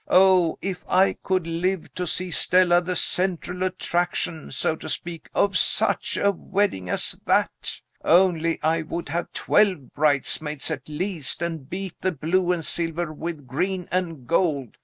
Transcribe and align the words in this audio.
Oh, 0.09 0.57
if 0.63 0.83
I 0.89 1.13
could 1.21 1.45
live 1.45 1.93
to 1.93 2.07
see 2.07 2.31
Stella 2.31 2.81
the 2.81 2.95
central 2.95 3.61
attraction, 3.61 4.49
so 4.49 4.75
to 4.77 4.89
speak, 4.89 5.29
of 5.35 5.55
such 5.55 6.17
a 6.17 6.31
wedding 6.31 6.89
as 6.89 7.19
that. 7.27 7.79
Only 8.03 8.59
I 8.63 8.81
would 8.81 9.09
have 9.09 9.31
twelve 9.31 9.93
bridesmaids 9.93 10.71
at 10.71 10.89
least, 10.89 11.43
and 11.43 11.69
beat 11.69 12.01
the 12.01 12.11
blue 12.11 12.51
and 12.51 12.65
silver 12.65 13.13
with 13.13 13.45
green 13.45 13.87
and 13.91 14.25
gold. 14.25 14.77